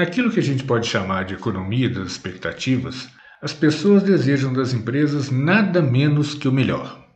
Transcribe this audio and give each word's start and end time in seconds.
Naquilo 0.00 0.30
que 0.30 0.40
a 0.40 0.42
gente 0.42 0.64
pode 0.64 0.86
chamar 0.86 1.26
de 1.26 1.34
economia 1.34 1.86
das 1.86 2.12
expectativas, 2.12 3.06
as 3.42 3.52
pessoas 3.52 4.02
desejam 4.02 4.50
das 4.50 4.72
empresas 4.72 5.30
nada 5.30 5.82
menos 5.82 6.32
que 6.32 6.48
o 6.48 6.52
melhor. 6.52 7.06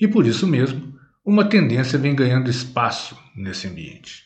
E 0.00 0.06
por 0.06 0.24
isso 0.24 0.46
mesmo, 0.46 0.94
uma 1.26 1.44
tendência 1.46 1.98
vem 1.98 2.14
ganhando 2.14 2.48
espaço 2.48 3.18
nesse 3.34 3.66
ambiente. 3.66 4.22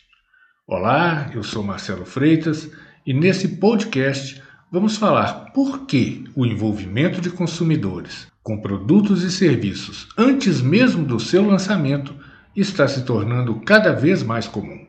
Olá, 0.67 1.31
eu 1.35 1.43
sou 1.43 1.63
Marcelo 1.63 2.05
Freitas 2.05 2.71
e 3.07 3.15
nesse 3.15 3.57
podcast 3.57 4.43
vamos 4.71 4.99
falar 4.99 5.53
por 5.55 5.87
que 5.87 6.25
o 6.35 6.45
envolvimento 6.45 7.19
de 7.19 7.31
consumidores 7.31 8.27
com 8.43 8.61
produtos 8.61 9.23
e 9.23 9.31
serviços 9.31 10.07
antes 10.19 10.61
mesmo 10.61 11.03
do 11.03 11.19
seu 11.19 11.47
lançamento 11.47 12.15
está 12.55 12.87
se 12.87 13.07
tornando 13.07 13.59
cada 13.61 13.91
vez 13.91 14.23
mais 14.23 14.47
comum. 14.47 14.86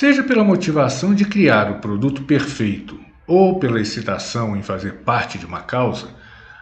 Seja 0.00 0.22
pela 0.22 0.42
motivação 0.42 1.14
de 1.14 1.26
criar 1.26 1.70
o 1.70 1.78
produto 1.78 2.22
perfeito 2.22 2.98
ou 3.26 3.58
pela 3.58 3.78
excitação 3.78 4.56
em 4.56 4.62
fazer 4.62 5.00
parte 5.04 5.36
de 5.36 5.44
uma 5.44 5.60
causa, 5.60 6.08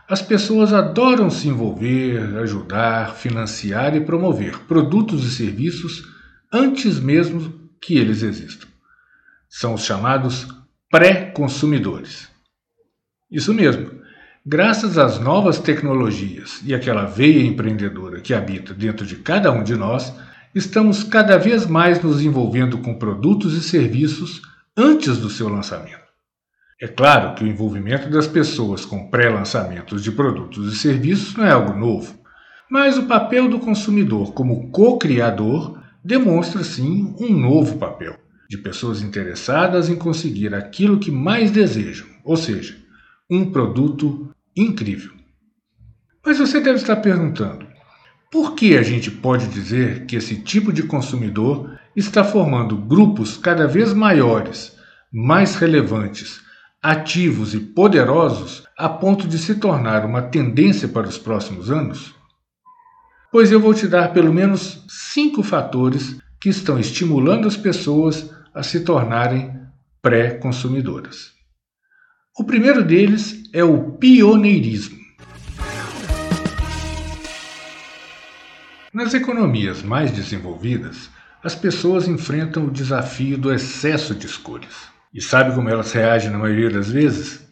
as 0.09 0.21
pessoas 0.21 0.73
adoram 0.73 1.31
se 1.31 1.47
envolver, 1.47 2.37
ajudar, 2.39 3.15
financiar 3.15 3.95
e 3.95 4.01
promover 4.01 4.59
produtos 4.67 5.25
e 5.25 5.31
serviços 5.31 6.03
antes 6.53 6.99
mesmo 6.99 7.71
que 7.81 7.97
eles 7.97 8.25
existam. 8.25 8.67
São 9.49 9.75
os 9.75 9.85
chamados 9.85 10.49
pré-consumidores. 10.91 12.29
Isso 13.31 13.55
mesmo. 13.55 14.01
Graças 14.45 14.99
às 14.99 15.21
novas 15.21 15.61
tecnologias 15.61 16.61
e 16.65 16.75
àquela 16.75 17.05
veia 17.05 17.47
empreendedora 17.47 18.21
que 18.21 18.35
habita 18.35 18.75
dentro 18.75 19.07
de 19.07 19.15
cada 19.15 19.53
um 19.53 19.63
de 19.63 19.77
nós, 19.77 20.13
estamos 20.59 21.05
cada 21.05 21.39
vez 21.39 21.67
mais 21.67 22.03
nos 22.03 22.23
envolvendo 22.23 22.79
com 22.79 22.99
produtos 22.99 23.55
e 23.55 23.63
serviços 23.63 24.43
antes 24.77 25.19
do 25.19 25.31
seu 25.31 25.49
lançamento. 25.49 26.09
É 26.81 26.87
claro 26.87 27.35
que 27.35 27.45
o 27.45 27.47
envolvimento 27.47 28.11
das 28.11 28.27
pessoas 28.27 28.85
com 28.85 29.09
pré-lançamentos 29.09 30.03
de 30.03 30.13
produtos 30.13 30.73
e 30.73 30.77
serviços 30.77 31.35
não 31.37 31.45
é 31.45 31.51
algo 31.53 31.79
novo, 31.79 32.19
mas 32.71 32.99
o 32.99 33.07
papel 33.07 33.49
do 33.49 33.59
consumidor 33.59 34.33
como 34.33 34.71
co-criador 34.71 35.81
demonstra 36.05 36.63
sim 36.63 37.15
um 37.19 37.33
novo 37.33 37.79
papel, 37.79 38.17
de 38.49 38.59
pessoas 38.59 39.03
interessadas 39.03 39.89
em 39.89 39.97
conseguir 39.97 40.55
aquilo 40.55 40.99
que 40.99 41.11
mais 41.11 41.51
desejam, 41.51 42.07
ou 42.25 42.37
seja, 42.37 42.77
um 43.31 43.51
produto 43.51 44.31
incrível. 44.57 45.13
Mas 46.25 46.39
você 46.39 46.61
deve 46.61 46.79
estar 46.79 46.97
perguntando: 46.97 47.68
por 48.31 48.55
que 48.55 48.77
a 48.77 48.83
gente 48.83 49.11
pode 49.11 49.47
dizer 49.49 50.05
que 50.07 50.17
esse 50.17 50.37
tipo 50.37 50.73
de 50.73 50.83
consumidor 50.83 51.79
está 51.97 52.23
formando 52.23 52.77
grupos 52.77 53.37
cada 53.37 53.67
vez 53.67 53.93
maiores, 53.95 54.77
mais 55.11 55.55
relevantes, 55.55 56.41
ativos 56.83 57.55
e 57.55 57.61
poderosos 57.61 58.65
a 58.77 58.89
ponto 58.89 59.27
de 59.27 59.39
se 59.39 59.55
tornar 59.55 60.05
uma 60.05 60.23
tendência 60.23 60.87
para 60.87 61.09
os 61.09 61.17
próximos 61.17 61.71
anos? 61.71 62.15
Pois 63.33 63.51
eu 63.51 63.61
vou 63.61 63.73
te 63.73 63.87
dar 63.87 64.13
pelo 64.13 64.33
menos 64.33 64.85
cinco 64.89 65.43
fatores 65.43 66.19
que 66.41 66.51
estão 66.51 66.79
estimulando 66.79 67.49
as 67.49 67.57
pessoas 67.57 68.31
a 68.55 68.63
se 68.63 68.81
tornarem 68.81 69.59
pré-consumidoras. 70.01 71.33
O 72.39 72.45
primeiro 72.45 72.85
deles 72.85 73.43
é 73.53 73.65
o 73.65 73.93
pioneirismo. 73.93 74.98
Nas 78.93 79.13
economias 79.13 79.83
mais 79.83 80.11
desenvolvidas, 80.11 81.11
as 81.45 81.55
pessoas 81.55 82.09
enfrentam 82.09 82.65
o 82.65 82.71
desafio 82.71 83.37
do 83.37 83.53
excesso 83.53 84.15
de 84.15 84.25
escolhas. 84.25 84.75
E 85.13 85.21
sabe 85.21 85.55
como 85.55 85.69
elas 85.69 85.93
reagem 85.93 86.31
na 86.31 86.39
maioria 86.39 86.71
das 86.71 86.91
vezes? 86.91 87.47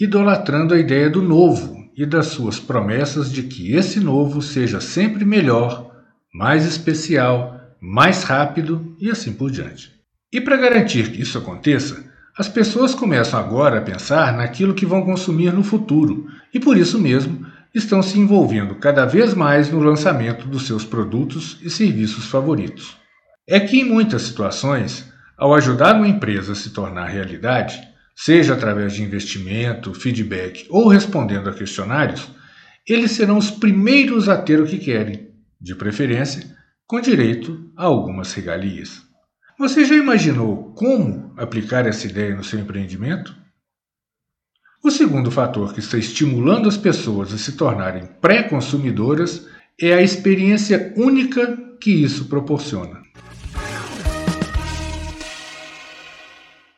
Idolatrando 0.00 0.74
a 0.74 0.78
ideia 0.78 1.08
do 1.08 1.22
novo 1.22 1.88
e 1.96 2.04
das 2.04 2.26
suas 2.26 2.58
promessas 2.58 3.30
de 3.30 3.44
que 3.44 3.74
esse 3.74 4.00
novo 4.00 4.42
seja 4.42 4.80
sempre 4.80 5.24
melhor, 5.24 5.94
mais 6.34 6.66
especial, 6.66 7.60
mais 7.80 8.24
rápido 8.24 8.96
e 8.98 9.08
assim 9.08 9.32
por 9.32 9.52
diante. 9.52 9.92
E 10.32 10.40
para 10.40 10.56
garantir 10.56 11.12
que 11.12 11.22
isso 11.22 11.38
aconteça, 11.38 12.10
as 12.36 12.48
pessoas 12.48 12.92
começam 12.92 13.38
agora 13.38 13.78
a 13.78 13.82
pensar 13.82 14.36
naquilo 14.36 14.74
que 14.74 14.86
vão 14.86 15.04
consumir 15.04 15.52
no 15.52 15.62
futuro 15.62 16.26
e 16.52 16.58
por 16.58 16.76
isso 16.76 16.98
mesmo 16.98 17.46
estão 17.74 18.02
se 18.02 18.18
envolvendo 18.18 18.74
cada 18.74 19.04
vez 19.04 19.34
mais 19.34 19.70
no 19.70 19.80
lançamento 19.80 20.46
dos 20.46 20.66
seus 20.66 20.84
produtos 20.84 21.58
e 21.62 21.70
serviços 21.70 22.26
favoritos. 22.26 22.96
É 23.48 23.58
que, 23.58 23.80
em 23.80 23.84
muitas 23.84 24.22
situações, 24.22 25.10
ao 25.36 25.54
ajudar 25.54 25.96
uma 25.96 26.08
empresa 26.08 26.52
a 26.52 26.56
se 26.56 26.70
tornar 26.70 27.06
realidade, 27.06 27.80
seja 28.14 28.54
através 28.54 28.92
de 28.92 29.02
investimento, 29.02 29.94
feedback 29.94 30.66
ou 30.70 30.88
respondendo 30.88 31.48
a 31.48 31.52
questionários, 31.52 32.30
eles 32.86 33.12
serão 33.12 33.38
os 33.38 33.50
primeiros 33.50 34.28
a 34.28 34.36
ter 34.36 34.60
o 34.60 34.66
que 34.66 34.78
querem, 34.78 35.30
de 35.60 35.74
preferência, 35.74 36.44
com 36.86 37.00
direito 37.00 37.70
a 37.76 37.84
algumas 37.84 38.32
regalias. 38.34 39.02
Você 39.58 39.84
já 39.84 39.94
imaginou 39.94 40.72
como 40.74 41.32
aplicar 41.36 41.86
essa 41.86 42.06
ideia 42.06 42.34
no 42.34 42.44
seu 42.44 42.58
empreendimento? 42.58 43.34
O 44.84 44.90
segundo 44.90 45.30
fator 45.30 45.72
que 45.72 45.78
está 45.78 45.96
estimulando 45.96 46.68
as 46.68 46.76
pessoas 46.76 47.32
a 47.32 47.38
se 47.38 47.52
tornarem 47.52 48.08
pré-consumidoras 48.20 49.46
é 49.80 49.94
a 49.94 50.02
experiência 50.02 50.92
única 50.96 51.56
que 51.80 51.92
isso 51.92 52.24
proporciona. 52.24 53.00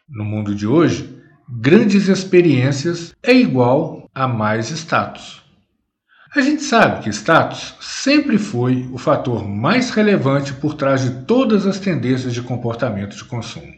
No 0.06 0.22
mundo 0.22 0.54
de 0.54 0.66
hoje, 0.66 1.18
grandes 1.48 2.08
experiências 2.08 3.14
é 3.22 3.32
igual 3.32 4.06
a 4.14 4.28
mais 4.28 4.68
status. 4.68 5.42
A 6.36 6.42
gente 6.42 6.62
sabe 6.62 7.04
que 7.04 7.08
status 7.08 7.74
sempre 7.80 8.36
foi 8.36 8.86
o 8.92 8.98
fator 8.98 9.48
mais 9.48 9.88
relevante 9.88 10.52
por 10.52 10.74
trás 10.74 11.00
de 11.00 11.24
todas 11.24 11.66
as 11.66 11.78
tendências 11.78 12.34
de 12.34 12.42
comportamento 12.42 13.16
de 13.16 13.24
consumo. 13.24 13.72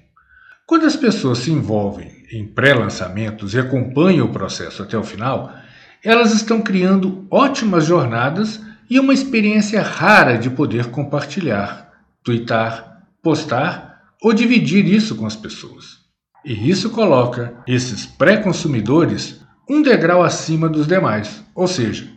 Quando 0.67 0.85
as 0.85 0.97
pessoas 0.97 1.39
se 1.39 1.53
envolvem 1.53 2.16
em 2.33 2.47
pré-lançamentos 2.47 3.55
e 3.55 3.59
acompanham 3.59 4.27
o 4.27 4.33
processo 4.33 4.83
até 4.83 4.97
o 4.97 5.05
final, 5.05 5.55
elas 6.03 6.33
estão 6.33 6.61
criando 6.61 7.27
ótimas 7.31 7.85
jornadas 7.85 8.61
e 8.89 9.01
uma 9.01 9.15
experiência 9.15 9.83
rara 9.83 10.37
de 10.37 10.51
poder 10.51 10.87
compartilhar, 10.87 11.91
twittar, 12.23 13.03
postar 13.23 14.03
ou 14.23 14.33
dividir 14.33 14.87
isso 14.87 15.17
com 15.17 15.27
as 15.27 15.37
pessoas. 15.37 15.99
E 16.45 16.71
isso 16.71 16.91
coloca 16.91 17.55
esses 17.67 18.07
pré-consumidores 18.07 19.41
um 19.69 19.83
degrau 19.83 20.23
acima 20.23 20.69
dos 20.69 20.87
demais, 20.87 21.43
ou 21.55 21.67
seja, 21.67 22.09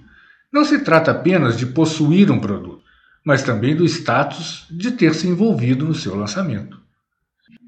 não 0.53 0.64
se 0.64 0.80
trata 0.80 1.12
apenas 1.12 1.58
de 1.58 1.66
possuir 1.66 2.30
um 2.30 2.40
produto, 2.40 2.84
mas 3.26 3.41
também 3.41 3.76
do 3.76 3.86
status 3.86 4.68
de 4.70 4.91
ter 4.91 5.16
se 5.16 5.28
envolvido 5.28 5.86
no 5.86 5.96
seu 5.96 6.16
lançamento. 6.16 6.80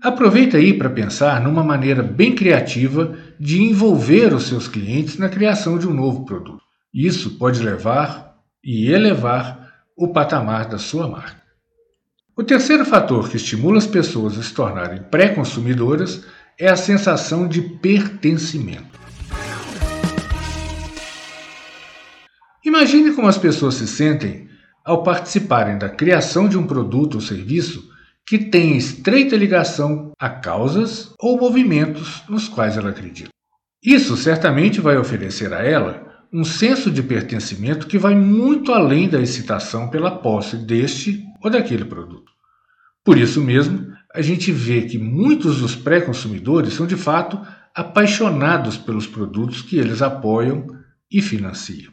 Aproveita 0.01 0.57
aí 0.57 0.73
para 0.73 0.89
pensar 0.89 1.41
numa 1.41 1.63
maneira 1.63 2.01
bem 2.01 2.33
criativa 2.33 3.15
de 3.39 3.61
envolver 3.61 4.33
os 4.33 4.47
seus 4.47 4.67
clientes 4.67 5.17
na 5.17 5.29
criação 5.29 5.77
de 5.77 5.87
um 5.87 5.93
novo 5.93 6.25
produto. 6.25 6.61
Isso 6.93 7.37
pode 7.37 7.61
levar 7.61 8.35
e 8.63 8.91
elevar 8.91 9.71
o 9.95 10.07
patamar 10.07 10.67
da 10.67 10.79
sua 10.79 11.07
marca. 11.07 11.41
O 12.35 12.43
terceiro 12.43 12.83
fator 12.83 13.29
que 13.29 13.37
estimula 13.37 13.77
as 13.77 13.85
pessoas 13.85 14.39
a 14.39 14.41
se 14.41 14.53
tornarem 14.53 15.03
pré-consumidoras 15.03 16.25
é 16.57 16.67
a 16.67 16.75
sensação 16.75 17.47
de 17.47 17.61
pertencimento. 17.61 18.99
Imagine 22.65 23.11
como 23.11 23.27
as 23.27 23.37
pessoas 23.37 23.75
se 23.75 23.87
sentem 23.87 24.49
ao 24.83 25.03
participarem 25.03 25.77
da 25.77 25.89
criação 25.89 26.49
de 26.49 26.57
um 26.57 26.65
produto 26.65 27.15
ou 27.15 27.21
serviço 27.21 27.90
que 28.27 28.37
tem 28.37 28.77
estreita 28.77 29.35
ligação 29.35 30.11
a 30.19 30.29
causas 30.29 31.13
ou 31.19 31.37
movimentos 31.39 32.23
nos 32.29 32.47
quais 32.47 32.77
ela 32.77 32.89
acredita. 32.89 33.29
Isso 33.83 34.15
certamente 34.15 34.79
vai 34.79 34.97
oferecer 34.97 35.53
a 35.53 35.59
ela 35.59 36.07
um 36.31 36.43
senso 36.43 36.89
de 36.89 37.03
pertencimento 37.03 37.87
que 37.87 37.97
vai 37.97 38.15
muito 38.15 38.71
além 38.71 39.09
da 39.09 39.19
excitação 39.19 39.89
pela 39.89 40.19
posse 40.19 40.55
deste 40.55 41.25
ou 41.43 41.49
daquele 41.49 41.83
produto. 41.83 42.31
Por 43.03 43.17
isso 43.17 43.41
mesmo, 43.41 43.91
a 44.13 44.21
gente 44.21 44.51
vê 44.51 44.83
que 44.83 44.97
muitos 44.97 45.59
dos 45.59 45.75
pré-consumidores 45.75 46.73
são 46.73 46.85
de 46.85 46.95
fato 46.95 47.41
apaixonados 47.75 48.77
pelos 48.77 49.07
produtos 49.07 49.61
que 49.61 49.77
eles 49.77 50.01
apoiam 50.01 50.67
e 51.11 51.21
financiam. 51.21 51.91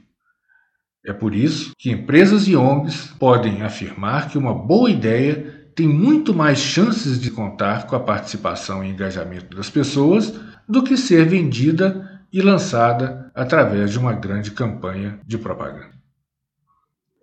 É 1.05 1.13
por 1.13 1.35
isso 1.35 1.73
que 1.79 1.91
empresas 1.91 2.47
e 2.47 2.55
ONGs 2.55 3.15
podem 3.19 3.63
afirmar 3.63 4.29
que 4.29 4.37
uma 4.37 4.53
boa 4.53 4.91
ideia 4.91 5.58
tem 5.79 5.87
muito 5.87 6.35
mais 6.35 6.59
chances 6.59 7.21
de 7.21 7.31
contar 7.31 7.87
com 7.87 7.95
a 7.95 8.01
participação 8.01 8.83
e 8.83 8.89
engajamento 8.89 9.57
das 9.57 9.71
pessoas 9.71 10.35
do 10.69 10.83
que 10.83 10.97
ser 10.97 11.25
vendida 11.25 12.21
e 12.33 12.43
lançada 12.43 13.31
através 13.33 13.93
de 13.93 13.97
uma 13.97 14.13
grande 14.13 14.51
campanha 14.51 15.21
de 15.25 15.39
propaganda. 15.39 15.93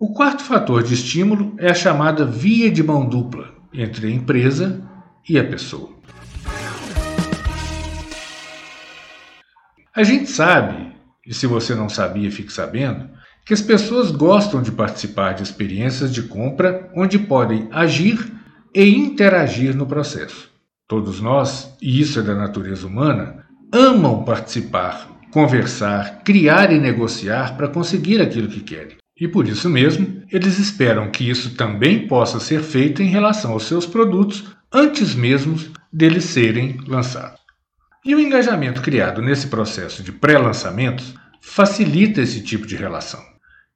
O 0.00 0.14
quarto 0.14 0.42
fator 0.42 0.82
de 0.82 0.94
estímulo 0.94 1.54
é 1.58 1.70
a 1.70 1.74
chamada 1.74 2.24
via 2.24 2.70
de 2.70 2.82
mão 2.82 3.06
dupla 3.06 3.52
entre 3.74 4.06
a 4.06 4.10
empresa 4.10 4.82
e 5.28 5.38
a 5.38 5.44
pessoa. 5.44 5.90
A 9.94 10.02
gente 10.02 10.30
sabe, 10.30 10.94
e 11.26 11.34
se 11.34 11.46
você 11.46 11.74
não 11.74 11.90
sabia, 11.90 12.32
fique 12.32 12.50
sabendo, 12.50 13.10
que 13.44 13.52
as 13.52 13.60
pessoas 13.60 14.10
gostam 14.10 14.62
de 14.62 14.72
participar 14.72 15.34
de 15.34 15.42
experiências 15.42 16.10
de 16.10 16.22
compra 16.22 16.90
onde 16.96 17.18
podem 17.18 17.68
agir 17.70 18.34
e 18.76 18.94
interagir 18.94 19.74
no 19.74 19.86
processo. 19.86 20.50
Todos 20.86 21.18
nós, 21.18 21.74
e 21.80 21.98
isso 21.98 22.20
é 22.20 22.22
da 22.22 22.34
natureza 22.34 22.86
humana, 22.86 23.46
amam 23.72 24.22
participar, 24.22 25.08
conversar, 25.32 26.22
criar 26.22 26.70
e 26.70 26.78
negociar 26.78 27.56
para 27.56 27.68
conseguir 27.68 28.20
aquilo 28.20 28.48
que 28.48 28.60
querem. 28.60 28.98
E 29.18 29.26
por 29.26 29.48
isso 29.48 29.70
mesmo, 29.70 30.22
eles 30.30 30.58
esperam 30.58 31.10
que 31.10 31.26
isso 31.26 31.54
também 31.54 32.06
possa 32.06 32.38
ser 32.38 32.60
feito 32.60 33.02
em 33.02 33.08
relação 33.08 33.52
aos 33.52 33.62
seus 33.64 33.86
produtos 33.86 34.44
antes 34.70 35.14
mesmo 35.14 35.56
deles 35.90 36.24
serem 36.24 36.76
lançados. 36.86 37.40
E 38.04 38.14
o 38.14 38.20
engajamento 38.20 38.82
criado 38.82 39.22
nesse 39.22 39.46
processo 39.46 40.02
de 40.02 40.12
pré-lançamentos 40.12 41.14
facilita 41.40 42.20
esse 42.20 42.42
tipo 42.42 42.66
de 42.66 42.76
relação. 42.76 43.24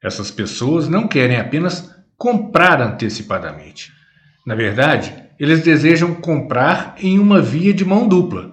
Essas 0.02 0.30
pessoas 0.30 0.90
não 0.90 1.08
querem 1.08 1.38
apenas 1.38 1.90
comprar 2.18 2.82
antecipadamente. 2.82 3.98
Na 4.46 4.54
verdade, 4.54 5.14
eles 5.38 5.62
desejam 5.62 6.14
comprar 6.14 6.94
em 6.98 7.18
uma 7.18 7.40
via 7.40 7.72
de 7.72 7.84
mão 7.84 8.06
dupla, 8.06 8.50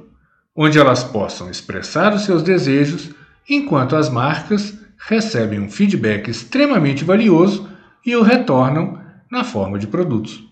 onde 0.56 0.80
elas 0.80 1.04
possam 1.04 1.50
expressar 1.50 2.14
os 2.14 2.24
seus 2.24 2.42
desejos, 2.42 3.12
enquanto 3.50 3.96
as 3.96 4.10
marcas 4.10 4.78
recebem 4.98 5.60
um 5.60 5.70
feedback 5.70 6.30
extremamente 6.30 7.04
valioso 7.04 7.70
e 8.06 8.16
o 8.16 8.24
retornam 8.24 9.00
na 9.30 9.44
forma 9.44 9.78
de 9.78 9.88
produtos. 9.88 10.44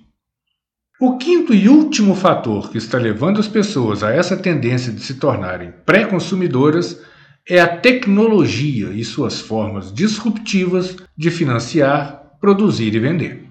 O 0.99 1.17
quinto 1.17 1.53
e 1.53 1.67
último 1.67 2.15
fator 2.15 2.69
que 2.69 2.77
está 2.77 2.97
levando 2.97 3.39
as 3.39 3.47
pessoas 3.47 4.01
a 4.03 4.11
essa 4.11 4.37
tendência 4.37 4.93
de 4.93 5.01
se 5.01 5.15
tornarem 5.15 5.73
pré-consumidoras 5.85 7.01
é 7.47 7.59
a 7.59 7.67
tecnologia 7.67 8.91
e 8.91 9.03
suas 9.03 9.39
formas 9.39 9.93
disruptivas 9.93 10.95
de 11.17 11.29
financiar, 11.29 12.37
produzir 12.39 12.95
e 12.95 12.99
vender. 12.99 13.44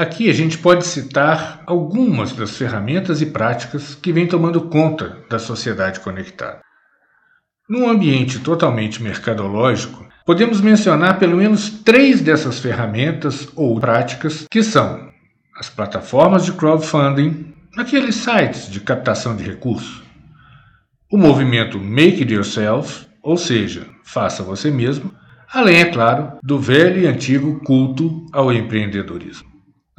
Aqui 0.00 0.30
a 0.30 0.32
gente 0.32 0.56
pode 0.56 0.86
citar 0.86 1.62
algumas 1.66 2.32
das 2.32 2.56
ferramentas 2.56 3.20
e 3.20 3.26
práticas 3.26 3.94
que 3.94 4.10
vêm 4.10 4.26
tomando 4.26 4.62
conta 4.62 5.18
da 5.28 5.38
sociedade 5.38 6.00
conectada. 6.00 6.62
Num 7.68 7.86
ambiente 7.86 8.38
totalmente 8.38 9.02
mercadológico, 9.02 10.08
podemos 10.24 10.62
mencionar 10.62 11.18
pelo 11.18 11.36
menos 11.36 11.68
três 11.68 12.22
dessas 12.22 12.58
ferramentas 12.58 13.46
ou 13.54 13.78
práticas 13.78 14.46
que 14.50 14.62
são 14.62 15.10
as 15.54 15.68
plataformas 15.68 16.46
de 16.46 16.52
crowdfunding, 16.52 17.52
naqueles 17.76 18.14
sites 18.14 18.70
de 18.70 18.80
captação 18.80 19.36
de 19.36 19.44
recursos. 19.44 20.02
O 21.12 21.18
movimento 21.18 21.78
Make 21.78 22.22
It 22.22 22.32
Yourself, 22.32 23.06
ou 23.22 23.36
seja, 23.36 23.86
faça 24.02 24.42
você 24.42 24.70
mesmo, 24.70 25.12
além, 25.52 25.82
é 25.82 25.84
claro, 25.84 26.38
do 26.42 26.58
velho 26.58 27.02
e 27.02 27.06
antigo 27.06 27.60
culto 27.60 28.24
ao 28.32 28.50
empreendedorismo. 28.50 29.49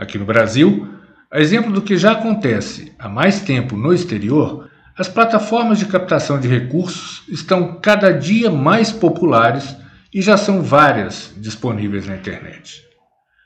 Aqui 0.02 0.18
no 0.18 0.26
Brasil, 0.26 0.88
a 1.30 1.40
exemplo 1.40 1.72
do 1.72 1.80
que 1.80 1.96
já 1.96 2.14
acontece 2.14 2.92
há 2.98 3.08
mais 3.08 3.42
tempo 3.42 3.78
no 3.78 3.94
exterior, 3.94 4.68
as 4.98 5.08
plataformas 5.08 5.78
de 5.78 5.86
captação 5.86 6.40
de 6.40 6.48
recursos 6.48 7.22
estão 7.30 7.80
cada 7.80 8.12
dia 8.12 8.50
mais 8.50 8.92
populares 8.92 9.78
e 10.12 10.20
já 10.20 10.38
são 10.38 10.64
várias 10.64 11.32
disponíveis 11.38 12.08
na 12.08 12.16
internet. 12.16 12.82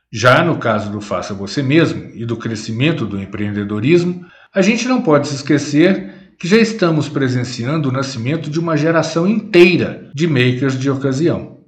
Já 0.10 0.46
no 0.46 0.58
caso 0.58 0.90
do 0.90 1.02
Faça 1.02 1.34
Você 1.34 1.62
Mesmo 1.62 2.10
e 2.14 2.26
do 2.26 2.38
crescimento 2.38 3.06
do 3.06 3.22
empreendedorismo, 3.22 4.26
a 4.54 4.62
gente 4.62 4.88
não 4.88 5.02
pode 5.02 5.28
se 5.28 5.36
esquecer 5.36 6.36
que 6.40 6.48
já 6.48 6.56
estamos 6.56 7.10
presenciando 7.10 7.90
o 7.90 7.92
nascimento 7.92 8.50
de 8.50 8.62
uma 8.62 8.78
geração 8.78 9.28
inteira 9.28 10.10
de 10.16 10.26
makers 10.26 10.80
de 10.80 10.90
ocasião. 10.90 11.60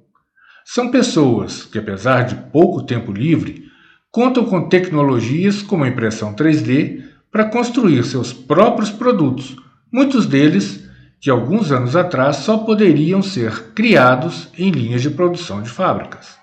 São 0.64 0.90
pessoas 0.90 1.64
que, 1.64 1.78
apesar 1.78 2.22
de 2.22 2.36
pouco 2.50 2.82
tempo 2.82 3.12
livre, 3.12 3.67
contam 4.10 4.44
com 4.44 4.68
tecnologias 4.68 5.62
como 5.62 5.84
a 5.84 5.88
impressão 5.88 6.34
3D 6.34 7.04
para 7.30 7.44
construir 7.44 8.04
seus 8.04 8.32
próprios 8.32 8.90
produtos, 8.90 9.56
muitos 9.92 10.26
deles 10.26 10.88
que 11.20 11.30
alguns 11.30 11.72
anos 11.72 11.96
atrás 11.96 12.36
só 12.36 12.58
poderiam 12.58 13.22
ser 13.22 13.72
criados 13.74 14.48
em 14.56 14.70
linhas 14.70 15.02
de 15.02 15.10
produção 15.10 15.62
de 15.62 15.68
fábricas. 15.68 16.38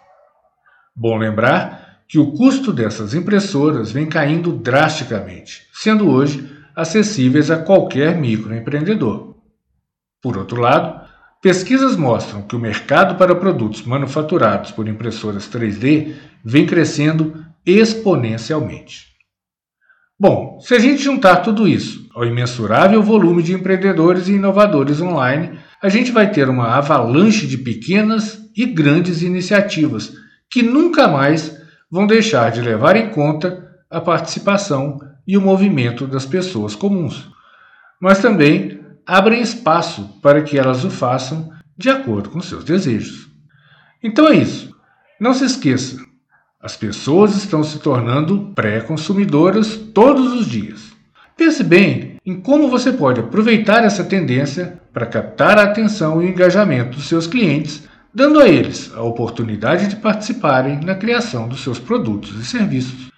Bom 0.95 1.17
lembrar 1.17 2.01
que 2.07 2.19
o 2.19 2.31
custo 2.33 2.71
dessas 2.71 3.13
impressoras 3.13 3.91
vem 3.91 4.05
caindo 4.05 4.51
drasticamente, 4.51 5.67
sendo 5.73 6.09
hoje 6.09 6.49
acessíveis 6.75 7.49
a 7.49 7.57
qualquer 7.57 8.17
microempreendedor. 8.17 9.35
Por 10.21 10.37
outro 10.37 10.59
lado, 10.59 11.07
pesquisas 11.41 11.95
mostram 11.95 12.41
que 12.41 12.55
o 12.55 12.59
mercado 12.59 13.15
para 13.15 13.35
produtos 13.35 13.83
manufaturados 13.83 14.71
por 14.71 14.87
impressoras 14.87 15.49
3D 15.49 16.15
vem 16.43 16.65
crescendo 16.65 17.44
exponencialmente. 17.65 19.15
Bom, 20.17 20.59
se 20.61 20.73
a 20.73 20.79
gente 20.79 21.03
juntar 21.03 21.37
tudo 21.37 21.67
isso 21.67 22.07
ao 22.13 22.25
imensurável 22.25 23.03
volume 23.03 23.43
de 23.43 23.53
empreendedores 23.53 24.27
e 24.27 24.33
inovadores 24.33 25.01
online, 25.01 25.59
a 25.81 25.89
gente 25.89 26.11
vai 26.11 26.31
ter 26.31 26.47
uma 26.47 26.77
avalanche 26.77 27.45
de 27.45 27.57
pequenas 27.57 28.39
e 28.55 28.65
grandes 28.65 29.21
iniciativas 29.21 30.13
que 30.49 30.61
nunca 30.61 31.07
mais 31.07 31.59
vão 31.91 32.07
deixar 32.07 32.51
de 32.51 32.61
levar 32.61 32.95
em 32.95 33.09
conta 33.09 33.69
a 33.89 33.99
participação 33.99 34.99
e 35.27 35.37
o 35.37 35.41
movimento 35.41 36.07
das 36.07 36.25
pessoas 36.25 36.75
comuns, 36.75 37.29
mas 38.01 38.19
também 38.19 38.79
abrem 39.05 39.41
espaço 39.41 40.19
para 40.21 40.41
que 40.41 40.57
elas 40.57 40.83
o 40.83 40.89
façam 40.89 41.51
de 41.77 41.89
acordo 41.89 42.29
com 42.29 42.41
seus 42.41 42.63
desejos. 42.63 43.27
Então 44.01 44.27
é 44.27 44.35
isso. 44.35 44.73
Não 45.19 45.33
se 45.33 45.45
esqueça, 45.45 45.97
as 46.65 46.75
pessoas 46.75 47.35
estão 47.35 47.63
se 47.63 47.77
tornando 47.77 48.51
pré-consumidoras 48.55 49.77
todos 49.93 50.33
os 50.33 50.47
dias. 50.47 50.95
Pense 51.37 51.63
bem 51.63 52.15
em 52.25 52.41
como 52.41 52.71
você 52.71 52.91
pode 52.91 53.19
aproveitar 53.19 53.83
essa 53.83 54.03
tendência 54.03 54.81
para 54.91 55.05
captar 55.05 55.59
a 55.59 55.63
atenção 55.65 56.23
e 56.23 56.25
o 56.25 56.29
engajamento 56.29 56.97
dos 56.97 57.07
seus 57.07 57.27
clientes 57.27 57.87
dando 58.11 58.39
a 58.39 58.49
eles 58.49 58.91
a 58.95 59.03
oportunidade 59.03 59.89
de 59.89 59.97
participarem 59.97 60.79
na 60.79 60.95
criação 60.95 61.47
dos 61.47 61.61
seus 61.61 61.77
produtos 61.77 62.33
e 62.39 62.43
serviços. 62.43 63.11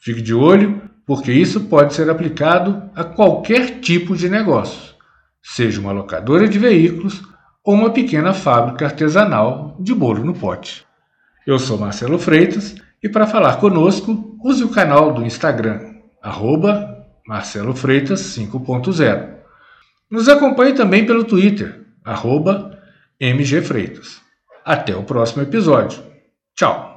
Fique 0.00 0.20
de 0.20 0.34
olho, 0.34 0.82
porque 1.06 1.30
isso 1.30 1.60
pode 1.60 1.94
ser 1.94 2.10
aplicado 2.10 2.90
a 2.96 3.04
qualquer 3.04 3.78
tipo 3.78 4.16
de 4.16 4.28
negócio, 4.28 4.96
seja 5.40 5.80
uma 5.80 5.92
locadora 5.92 6.48
de 6.48 6.58
veículos 6.58 7.22
ou 7.64 7.74
uma 7.74 7.90
pequena 7.90 8.34
fábrica 8.34 8.86
artesanal 8.86 9.76
de 9.78 9.94
bolo 9.94 10.24
no 10.24 10.34
pote. 10.34 10.89
Eu 11.46 11.58
sou 11.58 11.78
Marcelo 11.78 12.18
Freitas 12.18 12.74
e 13.02 13.08
para 13.08 13.26
falar 13.26 13.56
conosco, 13.56 14.36
use 14.44 14.62
o 14.62 14.68
canal 14.68 15.12
do 15.12 15.24
Instagram, 15.24 15.94
arroba 16.22 17.06
Marcelo 17.26 17.74
Freitas 17.74 18.20
5.0. 18.36 19.36
Nos 20.10 20.28
acompanhe 20.28 20.74
também 20.74 21.06
pelo 21.06 21.24
Twitter, 21.24 21.80
arroba 22.04 22.78
MG 23.18 23.62
Freitas. 23.62 24.20
Até 24.64 24.94
o 24.94 25.02
próximo 25.02 25.42
episódio. 25.42 26.02
Tchau! 26.54 26.89